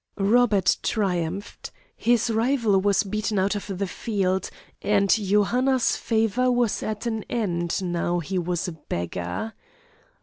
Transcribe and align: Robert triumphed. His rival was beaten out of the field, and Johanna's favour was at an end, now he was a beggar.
Robert 0.17 0.77
triumphed. 0.81 1.69
His 1.95 2.31
rival 2.31 2.81
was 2.81 3.03
beaten 3.03 3.37
out 3.37 3.53
of 3.53 3.77
the 3.77 3.85
field, 3.85 4.49
and 4.81 5.11
Johanna's 5.11 5.95
favour 5.95 6.51
was 6.51 6.81
at 6.81 7.05
an 7.05 7.23
end, 7.29 7.83
now 7.83 8.17
he 8.17 8.39
was 8.39 8.67
a 8.67 8.71
beggar. 8.71 9.53